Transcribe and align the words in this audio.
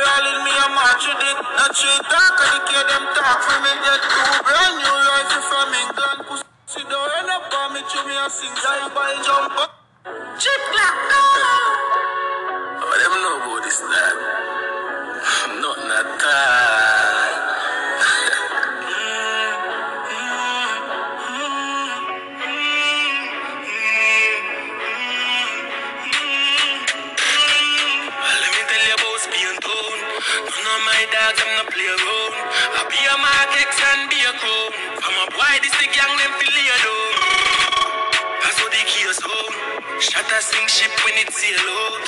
Girl 0.00 0.24
in 0.32 0.38
me 0.48 0.52
a 0.56 0.66
match 0.72 1.04
with 1.04 1.28
it. 1.28 1.36
Not 1.60 1.76
cheat 1.76 2.00
talk, 2.08 2.36
I 2.40 2.56
care 2.64 2.86
them 2.88 3.04
talk 3.12 3.38
for 3.44 3.58
me. 3.60 3.72
Get 3.84 4.00
two 4.00 4.32
brand 4.48 4.74
new 4.80 4.96
rifle 4.96 5.44
from 5.44 5.68
England. 5.76 6.20
Pussy 6.24 6.88
don't 6.88 7.12
end 7.20 7.28
up 7.28 7.52
on 7.52 7.76
me, 7.76 7.84
to 7.84 7.98
me 8.08 8.16
a 8.16 8.24
sing. 8.32 8.56
Boy 8.96 9.12
jump 9.20 9.60
up. 9.60 9.76
Chip 10.40 10.62
a 40.30 40.40
sink 40.42 40.68
ship 40.68 40.92
when 41.02 41.16
it 41.18 41.30
sail 41.34 41.58
out. 41.58 42.06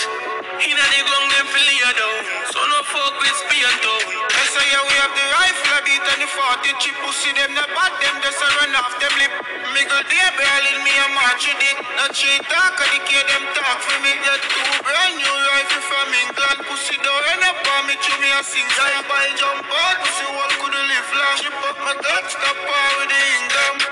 Inna 0.63 0.87
the 0.95 1.01
gun, 1.03 1.25
them 1.33 1.47
feel 1.51 1.67
lay 1.67 1.83
down. 1.91 2.19
So 2.55 2.61
no 2.61 2.79
fuck 2.87 3.15
with 3.19 3.35
Spain 3.35 3.67
town. 3.83 4.03
They 4.31 4.47
say 4.47 4.67
yeah, 4.71 4.85
we 4.87 4.95
have 5.03 5.15
the 5.17 5.27
rifle, 5.27 5.71
I 5.75 5.81
beat 5.83 6.07
on 6.07 6.19
the 6.23 6.29
40 6.31 6.83
chip. 6.83 6.95
Pussy 7.03 7.35
them 7.35 7.51
not 7.59 7.67
bad, 7.75 7.93
them 7.99 8.17
just 8.23 8.39
a 8.39 8.49
run 8.63 8.79
off 8.79 8.95
them 9.03 9.15
lip. 9.19 9.33
Miggle 9.75 10.03
girl 10.07 10.65
in 10.71 10.79
me 10.87 10.95
a 11.03 11.07
match 11.19 11.51
with 11.51 11.67
it. 11.67 11.77
Not 11.99 12.15
cheat 12.15 12.43
talk, 12.47 12.79
I 12.79 13.01
care 13.11 13.27
them 13.27 13.45
talk 13.59 13.79
for 13.83 13.99
me. 14.07 14.15
Get 14.23 14.39
two 14.39 14.71
brand 14.87 15.15
new 15.19 15.37
rifle 15.51 15.83
from 15.83 16.09
England. 16.15 16.59
Pussy 16.71 16.97
don't 17.03 17.25
end 17.33 17.43
up 17.43 17.59
on 17.59 17.91
me, 17.91 17.99
to 17.99 18.13
me 18.23 18.31
a 18.39 18.41
sing. 18.47 18.69
Guy 18.79 19.03
boy 19.09 19.29
jump 19.35 19.67
out, 19.67 19.99
pussy 19.99 20.27
one 20.31 20.55
could 20.63 20.75
live 20.79 21.11
long. 21.11 21.37
Chip 21.43 21.59
up 21.67 21.79
my 21.83 21.95
gut, 21.99 22.25
stop 22.31 22.55
power 22.55 22.93
with 23.03 23.11
the 23.11 23.19
England. 23.19 23.92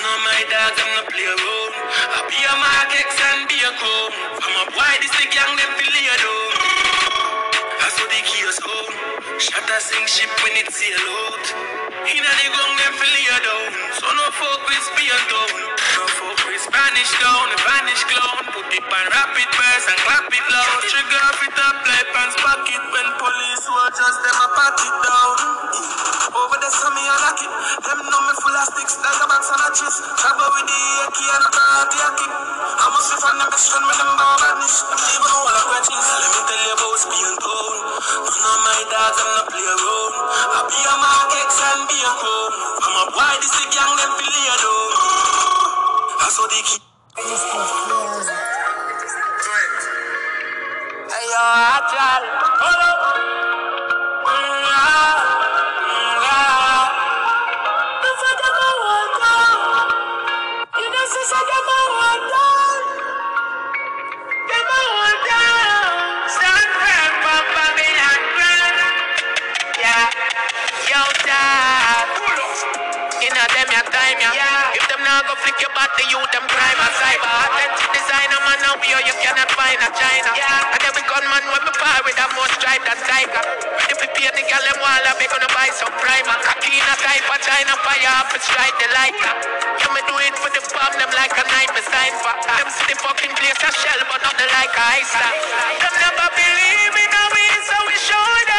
Of 0.00 0.16
my 0.24 0.40
dogs, 0.48 0.80
them 0.80 0.88
no 0.96 1.04
play 1.12 1.28
around. 1.28 1.72
I 1.76 2.24
be 2.24 2.40
a 2.40 2.52
Mark 2.56 2.88
X 2.88 3.20
and 3.20 3.44
be 3.52 3.60
a 3.60 3.68
I'm 3.68 4.56
a 4.56 4.64
boy, 4.72 4.94
this 4.96 5.12
the 5.12 5.28
gang, 5.28 5.52
them 5.60 5.70
feel 5.76 5.92
lay 5.92 6.08
down. 6.16 6.56
That's 7.76 8.00
what 8.00 8.08
the 8.08 8.24
keys 8.24 8.56
home. 8.64 8.96
Shut 9.36 9.60
a 9.60 9.76
sink 9.76 10.08
ship 10.08 10.32
when 10.40 10.56
it 10.56 10.72
sail 10.72 10.96
out. 11.04 11.44
Inna 12.16 12.32
the 12.32 12.46
gun, 12.48 12.70
them 12.80 12.94
feel 12.96 13.12
lay 13.12 13.28
down. 13.44 13.68
So 14.00 14.08
no 14.08 14.24
fuck 14.40 14.64
with 14.64 14.80
Spain 14.88 15.20
town. 15.28 15.52
No 15.68 16.04
fuck 16.16 16.48
with 16.48 16.64
Spanish 16.64 17.12
town, 17.20 17.52
the 17.52 17.60
Spanish 17.60 18.02
clown. 18.08 18.40
Put 18.56 18.72
it 18.72 18.80
on 18.80 19.04
rapid 19.04 19.48
burst 19.52 19.84
and 19.84 20.00
clap 20.00 20.32
it 20.32 20.46
loud. 20.48 20.80
Trigger 20.88 21.20
off 21.28 21.44
it 21.44 21.58
up 21.60 21.76
like 21.76 22.08
pants 22.16 22.40
pocket 22.40 22.82
when 22.88 23.08
police 23.20 23.64
will 23.68 23.92
just 23.92 24.18
them 24.24 24.38
a 24.40 24.48
pat 24.56 24.80
it 24.80 24.96
down. 25.04 26.39
The 26.70 26.78
I 27.02 27.18
it. 27.42 27.50
Know 27.98 28.22
me 28.30 28.34
full 28.38 28.54
of 28.54 28.62
sticks 28.62 28.94
like 29.02 29.18
a 29.18 29.26
box 29.26 29.50
and. 29.50 29.90
Travel 30.22 30.54
with 30.54 30.70
the 30.70 30.78
AK 31.02 31.18
and 31.18 31.46
kick. 32.14 32.30
I 32.30 32.86
must 32.94 33.10
be 33.10 33.16
from 33.18 33.42
the 33.42 33.46
best 33.50 33.74
friend 33.74 33.90
with 33.90 33.98
them 33.98 34.14
ball 34.14 34.38
badness. 34.38 34.86
Them 34.86 35.02
leave 35.02 35.18
a 35.18 35.28
whole 35.34 35.50
of. 35.50 35.98
Let 35.98 36.30
me 36.30 36.40
tell 36.46 36.62
you 36.62 36.74
about 36.78 36.94
Spain 37.02 37.34
town. 37.42 37.74
None 38.22 38.54
of 38.54 38.58
my 38.62 38.80
dogs, 38.86 39.18
them 39.18 39.30
no 39.34 39.42
play 39.50 39.66
around. 39.66 40.14
I 40.30 40.58
be 40.70 40.78
a 40.78 40.94
Mark 40.94 41.32
X 41.42 41.50
and 41.58 41.82
be 41.90 41.98
a 42.06 42.12
crown. 42.22 42.50
From 42.78 42.94
a 43.02 43.04
boy, 43.18 43.34
this 43.42 43.50
the 43.50 43.66
gang, 43.74 43.90
them 43.90 44.10
feel 44.14 44.30
lay 44.30 44.46
down. 44.62 44.90
That's 46.22 46.38
what 46.38 46.54
they 46.54 46.62
keep. 46.70 46.82
Hey, 51.10 51.26
yo. 51.34 51.42
Hold 52.62 52.78
up. 52.78 53.19
Flick 75.40 75.56
your 75.56 75.72
body, 75.72 76.04
you 76.12 76.20
them 76.36 76.44
crime 76.44 76.80
a 76.84 76.88
cyber. 77.00 77.24
Authentic 77.24 77.88
designer, 77.96 78.40
man, 78.44 78.60
now 78.60 78.76
you 78.84 78.98
you 79.08 79.14
cannot 79.24 79.48
find 79.56 79.80
a 79.80 79.88
China. 79.96 80.30
Yeah. 80.36 80.74
And 80.76 80.82
every 80.84 81.04
gunman 81.08 81.44
when 81.48 81.62
me 81.64 81.72
par 81.80 82.04
with 82.04 82.20
a 82.20 82.26
more 82.36 82.50
stripe 82.60 82.84
than 82.84 83.00
tiger. 83.08 83.40
Ready 83.40 83.96
to 83.96 84.06
pay 84.12 84.28
the 84.36 84.42
gal 84.44 84.60
them 84.60 84.76
wall, 84.84 85.00
I 85.00 85.16
gonna 85.16 85.48
buy 85.56 85.72
some 85.72 85.92
primer. 85.96 86.36
Kakina 86.44 86.94
type 87.00 87.24
of 87.24 87.40
China 87.40 87.72
fire 87.80 88.12
up 88.20 88.28
and 88.36 88.42
strike 88.44 88.76
the 88.84 88.88
lighter. 88.92 89.32
Yeah, 89.80 89.90
me 89.96 90.04
do 90.04 90.14
it 90.28 90.36
for 90.36 90.52
the 90.52 90.60
bomb, 90.76 90.92
them 91.00 91.08
like 91.16 91.32
a 91.32 91.44
nine 91.48 91.72
me 91.72 91.82
sign 91.88 92.12
for. 92.20 92.36
Them 92.60 92.68
see 92.68 92.92
the 92.92 92.96
fucking 93.00 93.32
place 93.32 93.60
a 93.64 93.70
shell, 93.72 94.00
but 94.12 94.20
nothing 94.20 94.50
like 94.52 94.76
a 94.76 94.84
ice 95.00 95.14
Them 95.80 95.94
never 96.04 96.28
believe 96.36 96.94
in 97.00 97.10
how 97.16 97.28
we 97.32 97.44
so 97.64 97.76
we 97.88 97.96
show 97.96 98.28
them. 98.44 98.49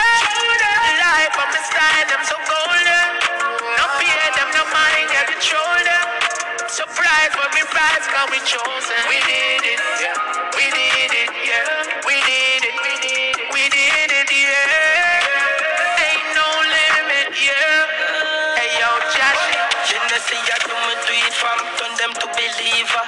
Surprise, 7.11 7.35
but 7.35 7.51
we 7.51 7.61
rise, 7.75 8.07
cause 8.07 8.29
we 8.31 8.39
chosen. 8.47 9.01
We 9.11 9.19
did 9.27 9.67
it, 9.67 9.83
yeah. 9.99 10.15
We 10.55 10.63
did 10.71 11.11
it, 11.11 11.31
yeah. 11.43 11.67
We 12.07 12.15
did 12.23 12.63
it, 12.63 12.75
we 12.79 12.93
did 13.03 13.35
it, 13.35 13.51
we 13.51 13.63
did 13.67 14.11
it, 14.15 14.31
yeah. 14.31 16.07
Ain't 16.07 16.23
no 16.31 16.47
limit, 16.71 17.35
yeah. 17.35 18.55
Hey, 18.55 18.79
yo, 18.79 18.87
Josh. 19.11 19.43
You 19.91 19.99
know, 20.07 20.23
see, 20.23 20.39
I 20.39 20.55
do 20.63 20.71
me 20.71 20.95
do 21.03 21.11
it 21.19 21.35
from 21.35 21.59
turn 21.75 21.91
them 21.99 22.11
to 22.15 22.27
believer. 22.31 23.03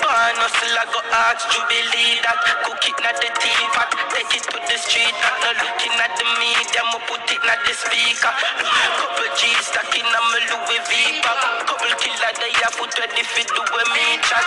Born 0.00 0.36
hustle, 0.40 0.80
I 0.80 0.88
go 0.88 1.04
ask 1.12 1.44
to 1.52 1.60
believe 1.68 2.24
that. 2.24 2.40
Cook 2.64 2.80
it 2.80 2.96
not 3.04 3.20
the 3.20 3.28
teapot, 3.28 3.92
take 4.08 4.40
it 4.40 4.44
to 4.48 4.56
the 4.56 4.76
street. 4.80 5.12
Not 5.20 5.36
no 5.44 5.68
looking 5.68 5.92
at 6.00 6.16
the 6.16 6.24
media, 6.40 6.80
me 6.80 6.98
put 7.04 7.28
it 7.28 7.44
not 7.44 7.60
the 7.68 7.76
speaker. 7.76 8.32
Couple 8.96 9.28
G's 9.36 9.68
stuck 9.68 9.92
in 9.92 10.08
a 10.08 10.20
me 10.32 10.40
Louis 10.48 10.80
V. 10.88 11.20
Couple 11.20 11.92
killer 12.00 12.13
put 12.78 12.90
ready 12.98 13.22
fi 13.22 13.42
do 13.46 13.60
with 13.74 13.90
me 13.94 14.18
chat. 14.26 14.44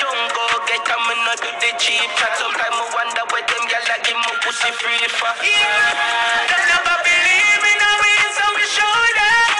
Young 0.00 0.22
go 0.32 0.44
get 0.68 0.84
a 0.88 0.96
me 1.08 1.14
no 1.24 1.32
do 1.40 1.50
the 1.60 1.70
cheap 1.80 2.08
chat. 2.16 2.32
Sometimes 2.40 2.76
I 2.76 2.86
wonder 2.96 3.24
where 3.32 3.44
them 3.44 3.64
gyal 3.68 3.88
a 3.92 3.96
give 4.04 4.16
me 4.18 4.32
pussy 4.44 4.70
free 4.80 5.08
for. 5.12 5.32
They 5.40 6.60
never 6.72 6.96
believe 7.04 7.64
in 7.68 7.78
how 7.80 7.96
we 8.00 8.12
so 8.36 8.46
we 8.56 8.64
show 8.68 8.96
them. 9.20 9.52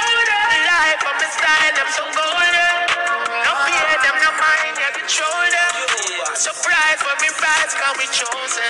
Life 0.68 1.04
on 1.04 1.16
the 1.20 1.28
style, 1.32 1.72
them 1.76 1.88
so 1.92 2.04
golden. 2.16 2.76
No 3.44 3.52
fear 3.68 3.92
them, 4.04 4.16
no 4.24 4.30
mind, 4.40 4.74
yeah, 4.80 4.92
control 4.96 5.44
them. 5.52 5.72
Surprise 6.36 7.00
when 7.04 7.16
we 7.20 7.30
rise, 7.40 7.72
cause 7.76 7.96
we 8.00 8.06
chosen. 8.12 8.68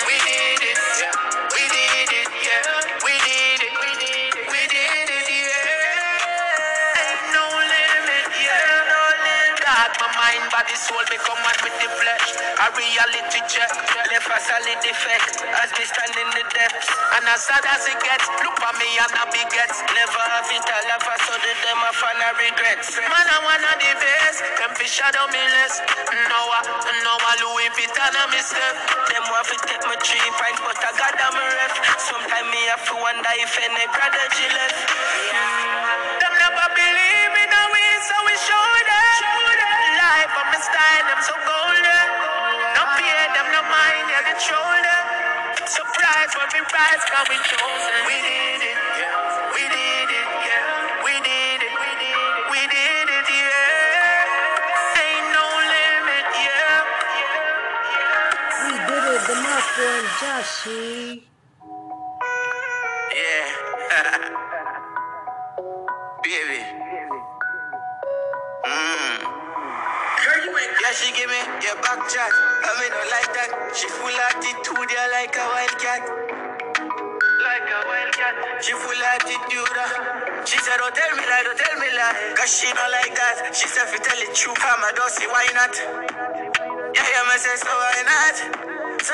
Body, 10.59 10.75
soul 10.75 10.99
become 11.07 11.39
one 11.39 11.59
with 11.63 11.77
the 11.79 11.87
flesh. 11.87 12.27
A 12.35 12.67
reality 12.75 13.39
check. 13.47 13.71
Left 14.11 14.27
a 14.27 14.39
solid 14.43 14.81
effect 14.83 15.39
as 15.39 15.71
we 15.79 15.87
stand 15.87 16.15
in 16.19 16.29
the 16.35 16.43
depths. 16.51 16.91
And 17.15 17.23
as 17.31 17.47
sad 17.47 17.63
as 17.63 17.87
it 17.87 17.95
gets, 18.03 18.27
look 18.43 18.55
for 18.59 18.73
me 18.75 18.89
and 18.99 19.13
I 19.15 19.23
be 19.31 19.39
gets. 19.55 19.79
Never 19.95 20.23
have 20.35 20.51
it 20.51 20.67
all 20.67 20.89
of 20.99 21.03
a 21.07 21.15
sudden 21.23 21.57
them 21.63 21.79
a 21.79 21.91
fan 21.95 22.19
of 22.27 22.35
regrets. 22.43 22.91
Man, 22.99 23.27
I 23.31 23.39
wanna 23.39 23.71
the 23.79 23.91
best. 24.03 24.43
Them 24.59 24.71
fish 24.75 24.99
shadow 24.99 25.31
me 25.31 25.39
less. 25.39 25.79
No, 26.27 26.39
I, 26.51 26.59
no, 27.07 27.13
I 27.15 27.33
Louis 27.39 27.71
Vuitton 27.79 28.11
and 28.19 28.29
me 28.35 28.41
step. 28.43 28.75
Them 29.07 29.23
want 29.31 29.47
to 29.47 29.55
take 29.63 29.83
my 29.87 29.95
three 30.03 30.27
pints, 30.43 30.59
but 30.59 30.75
I 30.75 30.91
got 30.99 31.15
them 31.15 31.39
ref. 31.39 31.73
Sometimes 32.03 32.47
me 32.51 32.61
have 32.67 32.83
to 32.83 32.95
wonder 32.99 33.33
if 33.39 33.53
any 33.63 33.85
strategy 33.95 34.47
left. 34.51 34.79
Hmm. 35.31 36.19
Them 36.19 36.33
never 36.35 36.67
believe 36.75 37.35
in 37.47 37.47
how 37.47 37.67
we, 37.71 37.83
so 38.03 38.17
we 38.27 38.35
show 38.43 38.67
them. 38.91 39.38
Style, 40.69 41.21
so 41.25 41.35
golden. 41.49 42.07
No 42.77 42.83
fear 42.97 43.25
them, 43.33 43.47
no 43.53 43.61
mind, 43.69 44.07
yeah. 44.09 44.21
Surprise 45.65 46.31
when 46.37 46.49
we 46.53 46.61
rise, 46.73 47.03
cause 47.09 47.27
we 47.29 47.37
chosen. 47.45 48.01
We 48.07 48.17
did 48.21 48.61
it, 48.61 48.77
yeah. 48.97 49.53
We 49.53 49.63
did 49.69 50.09
it, 50.09 50.29
yeah. 50.45 51.03
We 51.05 51.13
did 51.21 51.61
it, 51.61 51.73
we 51.77 51.91
did 52.01 52.09
it, 52.09 52.51
we 52.51 52.61
did 52.67 53.07
it, 53.17 53.27
yeah. 53.29 55.01
Ain't 55.05 55.27
no 55.33 55.45
limit, 55.73 56.27
yeah. 56.41 56.85
We 58.65 58.73
did 58.89 59.05
it, 59.13 59.21
the 59.27 59.35
Marco 59.45 59.85
and 59.85 60.07
Joshy. 60.21 61.28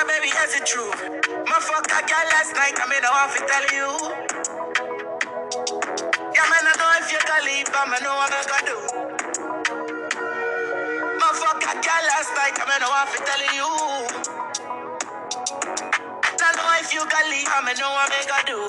Baby, 0.08 0.30
here's 0.30 0.54
the 0.54 0.62
truth. 0.66 1.02
My 1.50 1.60
fuck 1.60 1.86
a 1.90 2.02
girl 2.06 2.28
last 2.30 2.54
night, 2.54 2.78
I 2.78 2.86
mean, 2.90 3.02
I 3.02 3.10
want 3.10 3.34
to 3.34 3.42
tell 3.50 3.66
you. 3.74 3.90
Yeah, 6.34 6.46
man, 6.46 6.66
I 6.66 6.74
know 6.78 6.92
if 7.02 7.10
you 7.12 7.18
can 7.26 7.42
leave, 7.46 7.66
but 7.74 7.90
I 7.90 7.98
know 8.06 8.14
what 8.14 8.30
I 8.30 8.42
gotta 8.46 8.66
do. 8.70 8.78
My 11.18 11.32
fuck 11.34 11.58
a 11.58 11.74
girl 11.82 12.04
last 12.14 12.32
night, 12.38 12.54
I 12.54 12.64
mean, 12.70 12.82
I 12.82 12.90
want 12.94 13.10
to 13.14 13.20
tell 13.26 13.44
you. 13.58 13.70
I 16.38 16.50
know 16.54 16.70
if 16.80 16.94
you 16.94 17.04
can 17.06 17.26
leave, 17.32 17.50
I 17.50 17.74
know 17.74 17.90
what 17.90 18.14
I 18.14 18.22
gotta 18.30 18.46
do. 18.46 18.62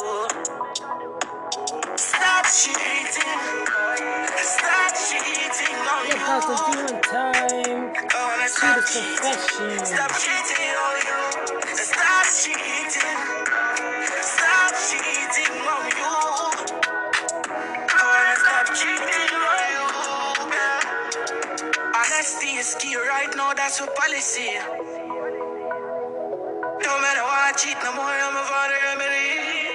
Stop 1.96 2.44
cheating. 2.46 3.06
Stop 4.36 4.92
cheating 4.94 5.76
on 5.76 6.06
you. 6.08 6.16
hop 6.18 6.44
continuing 6.44 7.02
time. 7.02 8.48
Stop 8.48 8.84
cheating. 8.86 9.84
Stop 9.84 10.12
cheating 10.18 10.76
on 10.76 10.96
you. 11.06 11.15
Right 23.06 23.32
now, 23.37 23.55
that's 23.55 23.79
your 23.79 23.88
policy. 23.94 24.50
Don't 26.82 27.00
matter 27.03 27.25
why 27.25 27.50
I 27.50 27.53
cheat 27.56 27.79
no 27.82 27.93
more, 27.94 28.05
I'm 28.05 28.37
a 28.37 28.44
father 28.44 28.79
remedy. 28.91 29.67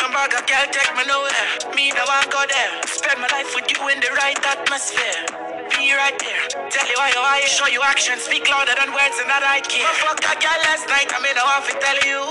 I'm 0.00 0.10
back, 0.10 0.34
a 0.34 0.42
girl 0.42 0.66
take 0.74 0.90
eh. 0.90 0.96
me 0.98 1.04
nowhere. 1.06 1.46
Me 1.76 1.90
no 1.94 2.02
want 2.08 2.30
go 2.32 2.42
there. 2.50 2.82
Spend 2.86 3.20
my 3.20 3.28
life 3.30 3.54
with 3.54 3.70
you 3.70 3.78
in 3.88 4.00
the 4.00 4.10
right 4.18 4.38
atmosphere. 4.42 5.22
Be 5.70 5.94
right 5.94 6.18
there. 6.18 6.44
Tell 6.70 6.88
you 6.88 6.98
why 6.98 7.12
you 7.14 7.20
are. 7.22 7.46
Show 7.46 7.68
you 7.68 7.80
action. 7.84 8.18
Speak 8.18 8.48
louder 8.50 8.74
than 8.74 8.90
words 8.90 9.16
and 9.22 9.30
that 9.30 9.46
I 9.46 9.60
care. 9.60 9.86
I 9.86 9.94
fucked 10.02 10.26
a 10.26 10.34
girl 10.34 10.60
last 10.66 10.88
night. 10.90 11.14
I 11.14 11.18
mean, 11.22 11.36
I 11.38 11.44
want 11.46 11.62
to 11.70 11.74
tell 11.78 11.98
you. 12.02 12.26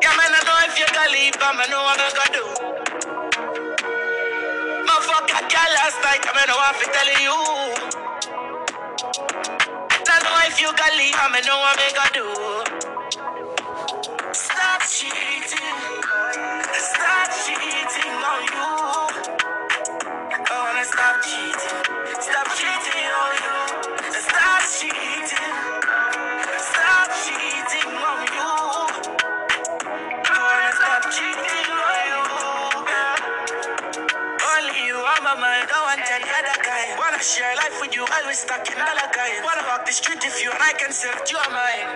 Yeah, 0.00 0.16
man, 0.16 0.32
I 0.32 0.40
know 0.48 0.58
if 0.64 0.78
you 0.80 0.86
can 0.88 1.12
leave, 1.12 1.36
but 1.36 1.60
I 1.60 1.66
know 1.68 1.82
what 1.82 2.00
I'm 2.00 2.12
gonna 2.16 2.32
do. 2.32 2.63
Last 5.72 5.98
night. 6.02 6.20
I 6.24 6.32
mean, 6.36 6.48
I 6.48 6.56
want 6.56 6.76
to 6.80 6.86
tell 6.92 7.10
you. 7.22 7.36
I 10.06 10.22
know 10.22 10.36
if 10.46 10.60
you 10.60 10.72
can 10.72 10.92
leave, 10.98 11.14
I 11.16 11.40
know 11.46 11.58
what 11.58 11.78
I 11.78 11.92
gotta 11.94 12.12
do. 12.12 12.63
Always 38.34 38.42
stuck 38.42 38.66
in 38.66 38.74
dollar 38.74 39.08
guy. 39.14 39.30
Wanna 39.46 39.62
walk 39.70 39.86
the 39.86 39.92
street 39.92 40.18
if 40.24 40.42
you 40.42 40.50
and 40.50 40.58
I 40.58 40.72
can 40.74 40.90
select 40.90 41.30
you 41.30 41.38
are 41.38 41.52
mine. 41.54 41.86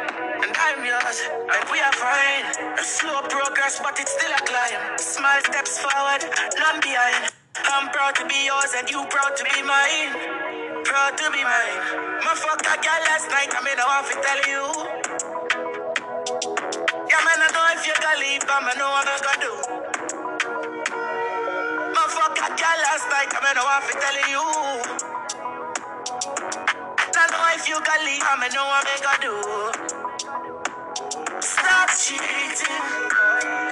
And 0.46 0.54
I'm 0.54 0.84
yours, 0.86 1.18
and 1.34 1.62
we 1.70 1.78
are 1.82 1.96
fine. 1.98 2.46
A 2.78 2.84
slow 2.84 3.22
progress, 3.26 3.80
but 3.82 3.98
it's 3.98 4.12
still 4.14 4.30
a 4.30 4.42
climb. 4.46 4.98
Small 4.98 5.40
steps 5.42 5.82
forward, 5.82 6.22
none 6.54 6.78
behind. 6.78 7.34
I'm 7.58 7.90
proud 7.90 8.14
to 8.22 8.24
be 8.30 8.46
yours, 8.46 8.70
and 8.78 8.86
you 8.86 9.02
proud 9.10 9.34
to 9.34 9.44
be 9.50 9.62
mine. 9.66 10.14
Proud 10.86 11.18
to 11.18 11.26
be 11.34 11.42
mine. 11.42 11.82
My 12.22 12.34
fuck 12.38 12.62
a 12.62 12.76
girl 12.86 13.02
last 13.10 13.26
night, 13.34 13.50
I 13.50 13.60
mean, 13.66 13.78
I 13.82 13.86
want 13.90 14.06
to 14.06 14.16
tell 14.22 14.42
you. 14.46 14.62
Yeah, 17.10 17.22
man, 17.26 17.38
I 17.42 17.48
know 17.50 17.66
if 17.74 17.82
you 17.82 17.96
can 17.98 18.16
leave, 18.22 18.44
but 18.46 18.62
I 18.62 18.74
know 18.78 18.90
what 18.94 19.10
I 19.10 19.18
gotta 19.26 19.42
do. 19.42 19.54
My 21.98 22.06
fuck 22.14 22.38
a 22.38 22.48
girl 22.54 22.78
last 22.86 23.06
night, 23.10 23.30
I 23.34 23.38
mean, 23.42 23.58
I 23.58 23.64
want 23.66 23.84
to 23.90 23.94
tell 23.98 24.18
you. 24.30 24.87
If 27.50 27.66
you 27.66 27.80
can 27.80 28.04
leave, 28.04 28.22
I'ma 28.22 28.48
know 28.54 28.64
what 28.66 28.86
I'ma 28.86 29.20
do. 29.22 29.34
Stop 31.40 31.88
cheating. 31.98 32.68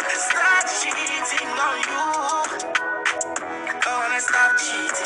Stop 0.09 0.65
cheating 0.81 1.49
on 1.67 1.79
you. 1.91 2.05
I 3.85 3.93
wanna 4.01 4.21
stop 4.21 4.57
cheating. 4.59 5.06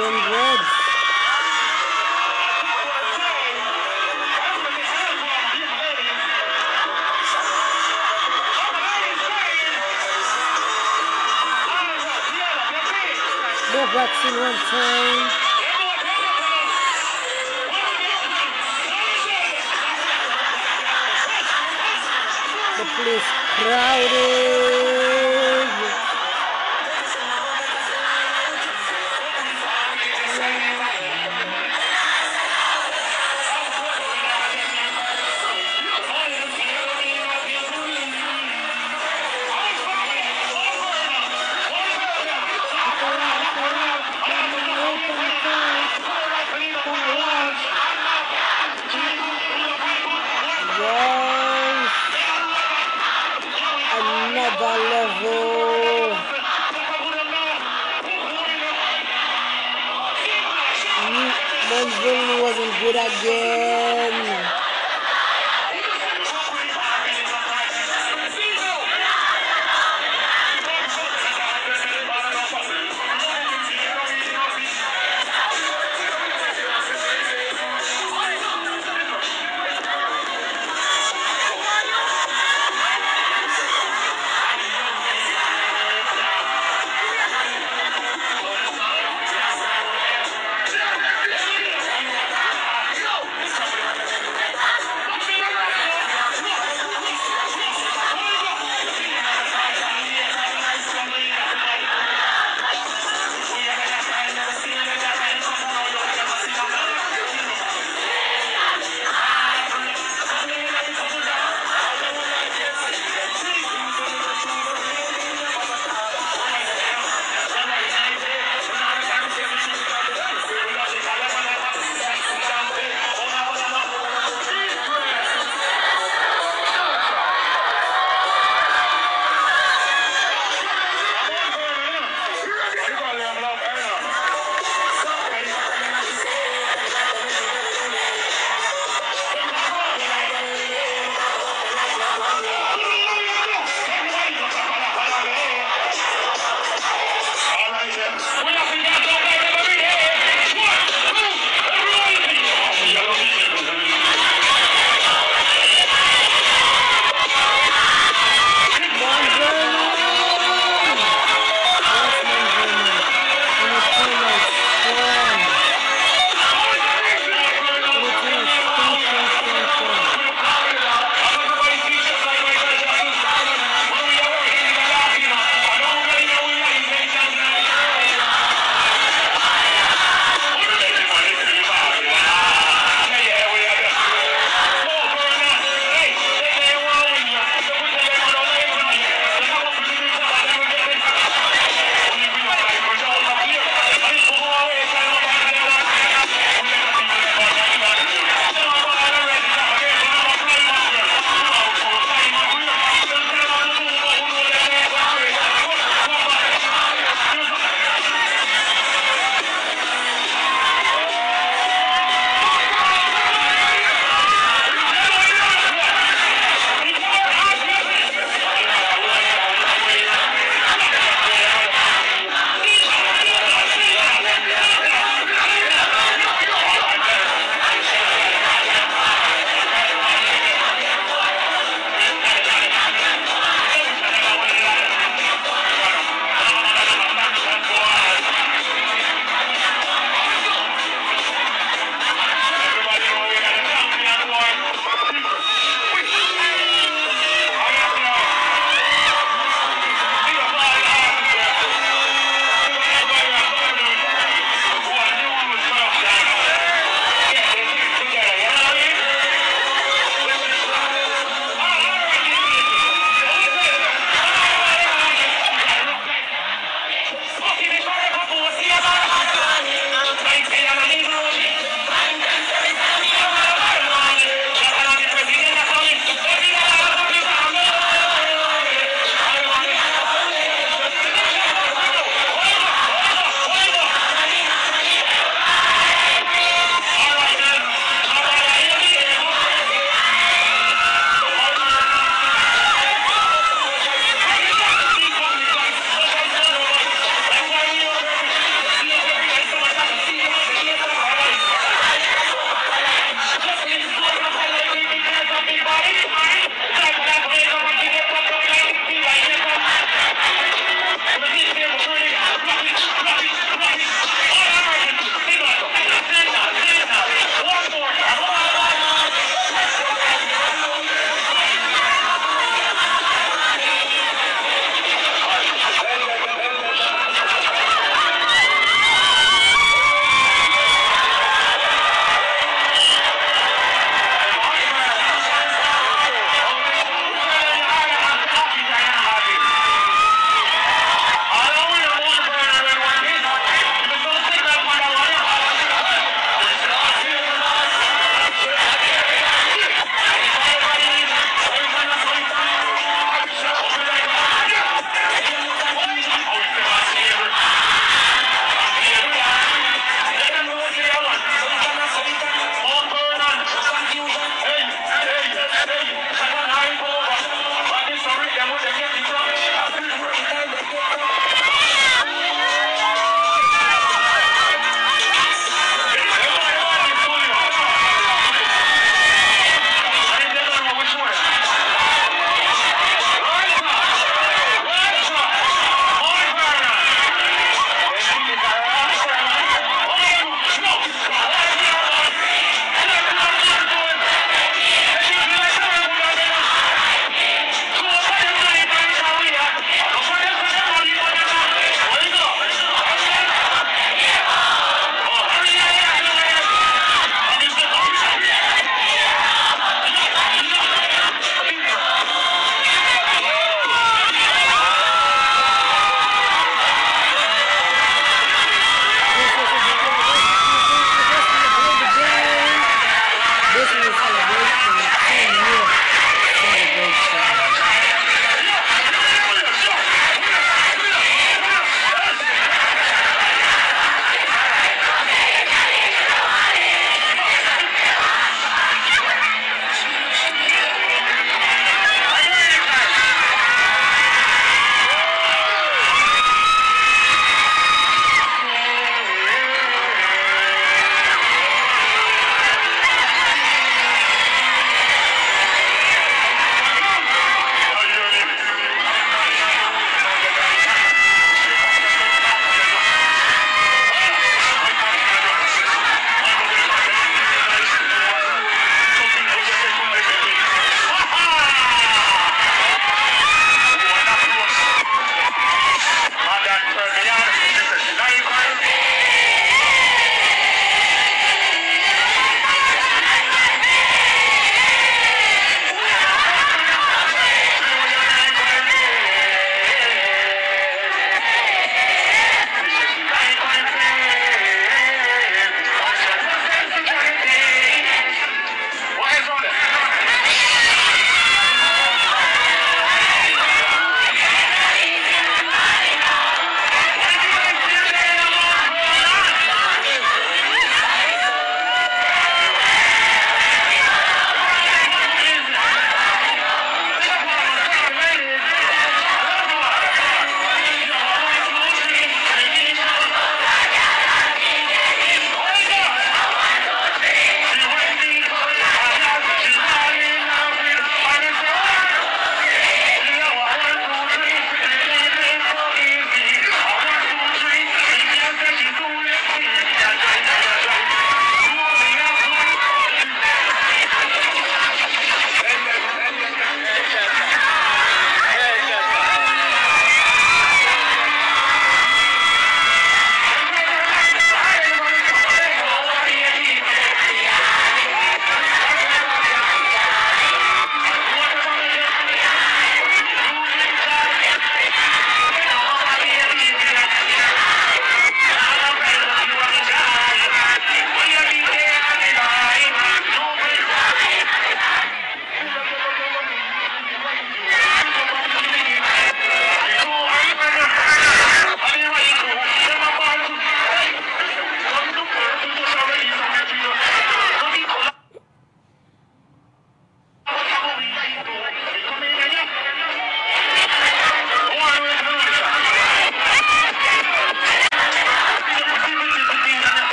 win 0.00 0.14
win. 0.32 0.60
More 13.72 13.90
backs 13.92 14.20
in 14.24 14.34
one 14.40 14.60
time. 14.72 15.20
The 22.78 22.84
place 22.96 23.28
crowded. 23.56 24.79
Segura, 62.90 63.08
gay. 63.22 63.49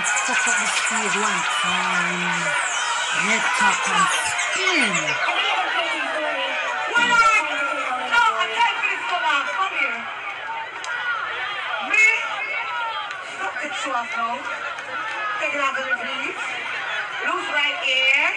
and 0.00 0.08
set 0.08 0.40
up 0.48 0.56
the 0.56 0.68
stage 0.80 1.16
one 1.20 1.42
time. 1.60 2.40
Red 3.28 3.44
top 3.60 3.76
and 3.92 4.08
spin. 4.16 4.92
Show 13.80 13.92
off 13.92 14.12
now. 14.12 14.36
Take 15.40 15.54
another 15.54 15.88
breathe. 15.96 16.36
Loose 17.24 17.48
right 17.48 17.80
ear. 17.80 18.28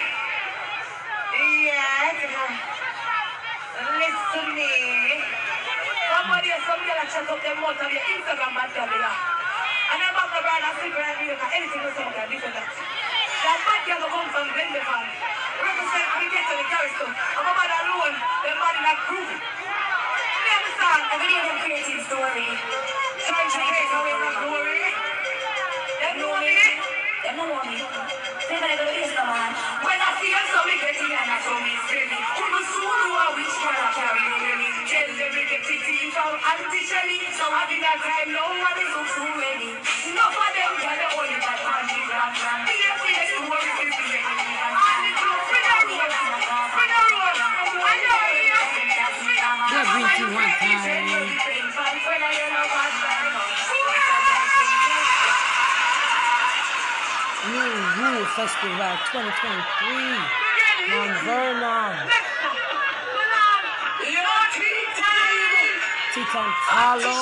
Yeah, 1.68 2.16
take 2.16 2.32
a... 2.32 2.46
Listen 4.00 4.48
me. 4.54 4.72
Somebody 6.08 6.48
somebody 6.64 6.92
that 6.96 7.08
shut 7.12 7.28
up 7.28 7.42
their 7.42 7.56
mouth 7.56 7.76
your 7.76 8.04
Instagram 8.14 8.56
and 8.56 8.72
tell. 8.72 9.33
Lord 10.54 10.70
has 10.70 10.78
still 10.78 10.94
right 10.94 11.18
here. 11.18 11.34
Anything 11.34 11.82
was 11.82 11.98
something 11.98 12.30
different. 12.30 12.54
That 12.54 13.58
bad 13.66 13.82
girl 13.90 14.06
come 14.06 14.28
from 14.30 14.46
Bendefan. 14.54 15.06
Represent 15.58 16.08
me 16.14 16.26
get 16.30 16.46
to 16.46 16.54
the 16.54 16.66
garrison. 16.70 17.10
I'm 17.10 17.42
a 17.42 17.52
man 17.58 17.70
alone. 17.74 18.14
The 18.14 18.54
man 18.54 18.74
in 18.78 18.86
a 18.86 18.94
group. 19.02 19.30
Me 19.34 20.50
and 20.54 20.62
the 20.62 20.72
song. 20.78 21.02
I'm 21.10 21.18
going 21.26 21.74
to 21.74 21.98
story. 22.06 22.46
Trying 22.54 23.50
to 23.50 23.60
make 23.66 23.90
away 23.98 24.14
from 24.14 24.34
glory. 24.46 24.86
They 25.98 26.12
know 26.22 26.38
me. 26.38 26.54
They 26.54 27.32
know 27.34 27.50
me. 27.58 27.74
They 28.46 28.58
know 28.62 28.74
the 28.78 28.86
best 28.94 29.14
man. 29.26 29.50
When 29.58 29.98
I 29.98 30.10
see 30.22 30.30
them, 30.38 30.46
so 30.54 30.58
me 30.70 30.74
get 30.78 31.02
in 31.02 31.10
and 31.18 31.30
I 31.34 31.36
show 31.42 31.58
me 31.66 31.74
screaming. 31.82 32.24
Who 32.30 32.44
knows 32.46 32.70
who 32.78 32.86
know 32.86 33.18
how 33.18 33.34
which 33.34 33.58
carry 33.58 34.22
me. 34.22 34.70
Tell 34.86 35.08
them 35.18 35.30
we 35.34 35.42
get 35.50 35.66
it 35.66 35.82
in 35.82 36.08
from 36.14 36.38
Auntie 36.38 36.86
Shelly. 36.86 37.18
So 37.34 37.42
having 37.50 37.82
a 37.82 37.94
time. 37.98 38.14
Festival 58.34 58.98
2023 59.14 59.94
Mount 60.90 61.14
Vernon. 61.22 61.94
Titan 66.12 66.50
Talo. 66.66 67.14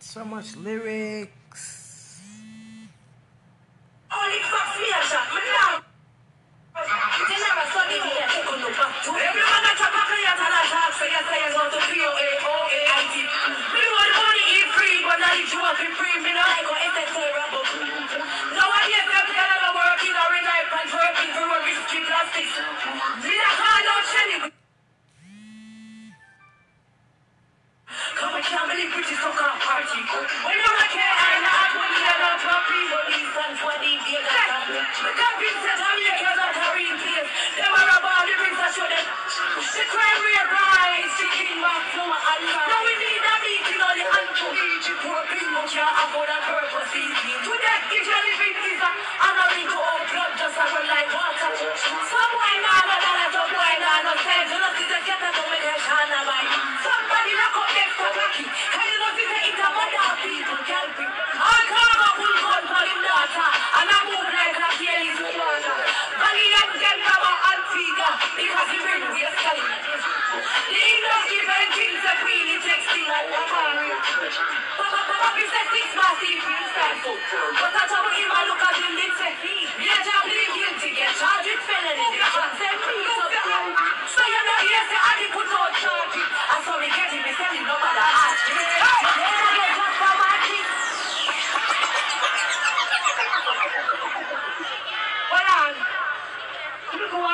So 0.00 0.24
much 0.24 0.56
lyric. 0.56 1.37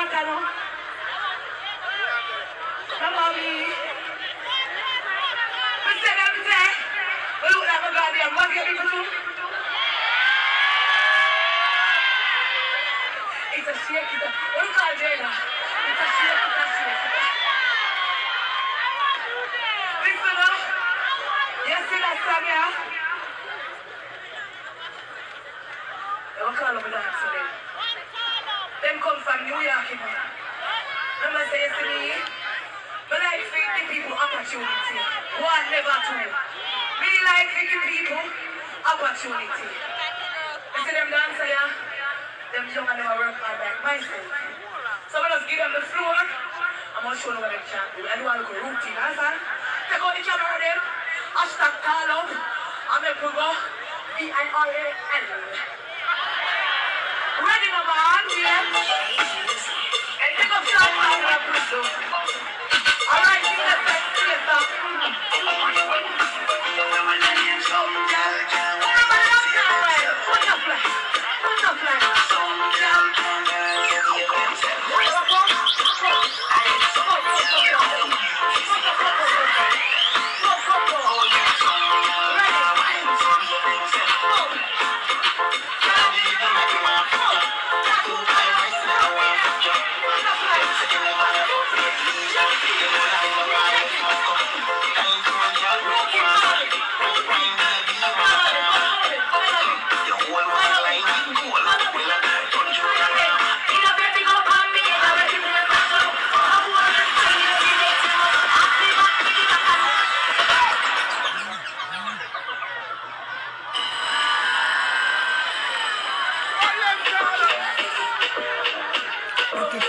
pájaro. 0.09 0.64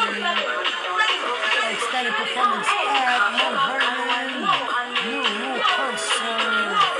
Extended 1.70 2.14
performance 2.14 2.66
at 2.66 3.20
Mount 3.36 3.58
Vernon. 3.68 4.40
New 5.04 5.60
Concert. 5.60 6.93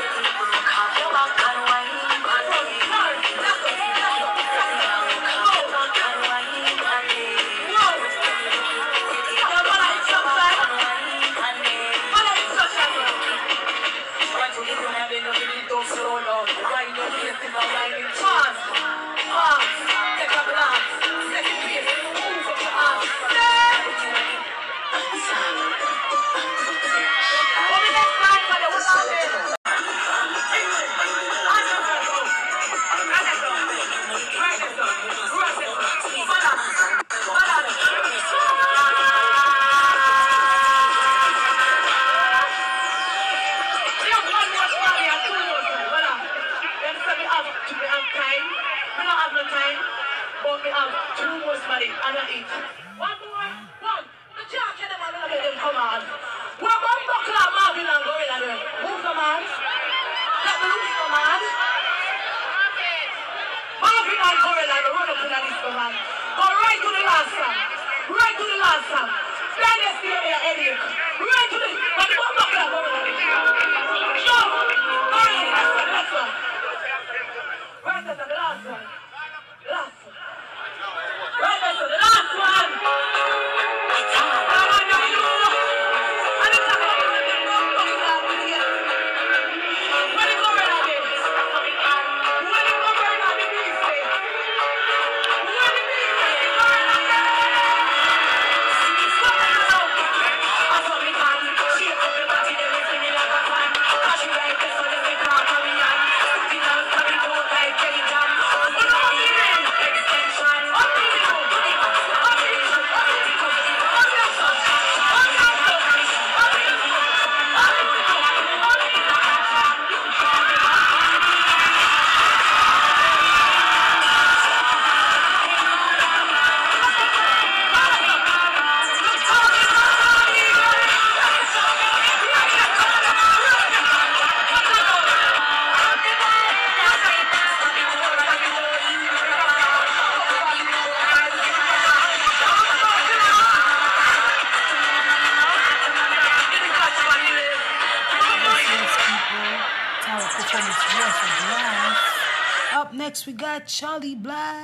Charlie 153.67 154.15
Black. 154.15 154.64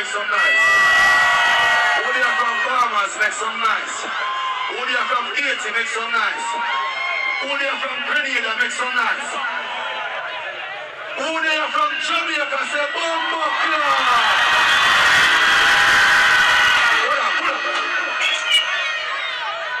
make 0.00 0.08
some 0.08 0.24
noise. 0.32 0.64
Who 2.00 2.08
from 2.08 2.56
Farmers, 2.64 3.12
make 3.20 3.36
some 3.36 3.52
noise. 3.52 3.96
Who 4.72 4.80
there 4.88 5.06
from 5.12 5.28
Haiti, 5.36 5.68
make 5.76 5.92
some 5.92 6.08
noise. 6.08 6.46
Who 7.44 7.52
there 7.60 7.76
from 7.84 7.96
Grenada, 8.08 8.52
make 8.64 8.72
some 8.72 8.96
noise. 8.96 9.28
Who 11.20 11.28
there 11.44 11.68
from 11.68 11.90
Jamaica, 12.00 12.60
say 12.72 12.86
Bombo 12.96 13.44
Hold. 13.44 14.00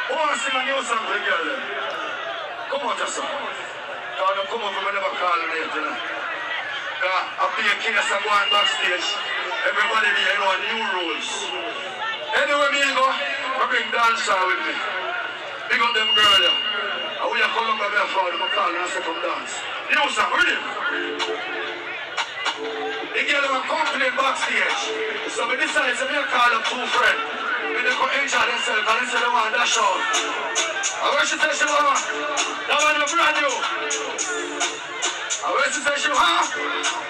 Who 0.04 0.14
wants 0.20 0.44
to 0.44 0.52
sing 0.52 0.60
a 0.60 0.62
new 0.68 0.84
song 0.84 1.00
for 1.00 1.16
the 1.16 1.24
girl? 1.24 1.48
Come 2.68 2.92
on, 2.92 2.94
Jessa. 3.00 3.24
Come 3.24 4.36
on, 4.36 4.44
come 4.52 4.68
on, 4.68 4.68
come 4.68 4.84
on, 4.84 4.92
never 4.92 5.16
call 5.16 5.40
later. 5.48 5.96
I'll 7.40 7.56
be 7.56 7.64
a 7.64 7.74
king 7.80 7.96
of 7.96 8.04
someone 8.04 8.52
backstage. 8.52 9.29
Everybody 9.50 10.08
be 10.14 10.22
in 10.30 10.38
know, 10.38 10.54
new 10.62 10.80
rules. 10.94 11.28
Anyway, 12.30 12.68
me 12.70 12.82
go, 12.94 13.06
I 13.10 13.64
bring 13.66 13.88
dancer 13.90 14.38
with 14.46 14.62
me. 14.62 14.74
Pick 15.70 15.80
up 15.82 15.92
them 15.94 16.10
girls. 16.14 16.38
there. 16.38 16.58
And 17.20 17.28
we 17.28 17.38
are 17.42 17.52
coming 17.52 17.78
up 17.78 17.90
here 17.90 18.08
for 18.14 18.26
them, 18.30 18.42
call 18.54 18.70
and 18.70 18.88
set 18.90 19.02
come 19.02 19.18
dance. 19.20 19.52
You 19.90 19.96
know, 19.98 20.06
sir, 20.08 20.24
really? 20.30 20.58
The 23.10 23.22
girl 23.26 23.44
was 23.50 23.64
complaining 23.66 24.14
backstage. 24.14 24.80
So 25.34 25.44
we 25.50 25.58
decided 25.58 25.98
to 25.98 26.04
make 26.06 26.22
a 26.22 26.30
call 26.30 26.52
of 26.54 26.62
two 26.70 26.80
friends. 26.94 27.22
We 27.74 27.82
didn't 27.82 27.98
go 27.98 28.06
injure 28.22 28.46
themselves 28.46 28.86
and 28.86 28.96
they 29.02 29.06
said 29.10 29.20
they 29.20 29.32
want 29.34 29.52
that 29.52 29.66
show. 29.66 29.90
I 31.02 31.06
wish 31.18 31.34
you 31.34 31.38
tell 31.42 31.50
you, 31.50 31.68
mama, 31.70 31.94
that 32.70 32.78
one 32.78 32.96
was 33.02 33.10
brand 33.10 33.36
new. 33.36 33.54
I 35.42 35.48
wish 35.58 35.74
you 35.74 35.82
tell 35.82 35.98
you, 35.98 36.14
huh? 36.14 37.09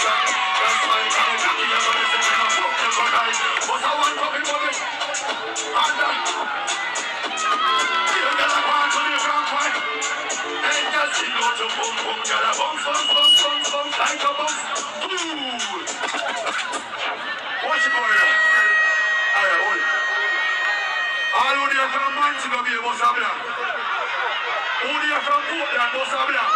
Sablan? 26.11 26.49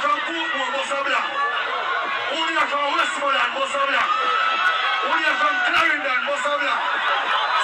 From 0.00 0.18
Portmore 0.24 0.72
from 2.72 2.86
Westmoreland 2.96 3.52
from 5.40 5.54
Clarendon? 5.68 6.20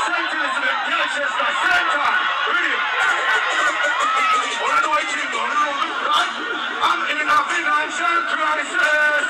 St. 0.05 0.31
Elizabeth, 0.37 0.81
I 1.33 1.53
think? 1.65 1.89
I'm 6.81 7.01
in 7.09 7.25
a 7.25 7.39
financial 7.49 8.21
crisis. 8.37 9.25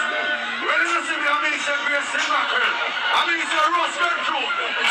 When 0.67 0.81
you 0.83 0.99
see 1.07 1.15
me, 1.15 1.27
I'm 1.31 1.47
in 1.47 1.55
a 1.55 1.75
I'm 3.15 3.31
in 3.31 3.39
a 3.39 3.63
rust. 3.71 4.90